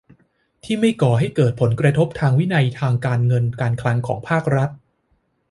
[0.63, 2.65] ที่ไม่ก่อให้เกิดผลกระทบทางวินัย
[3.05, 4.69] การเงินการคลังของภาครัฐ